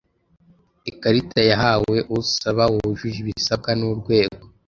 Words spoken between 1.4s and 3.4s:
yahawe usaba wujuje